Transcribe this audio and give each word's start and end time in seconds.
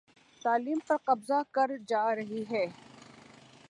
تعلیم 0.41 0.79
پر 0.87 0.97
قبضہ 1.05 1.41
کر 1.51 1.71
جا 1.87 2.03
رہی 2.15 2.43
ہے 2.51 2.65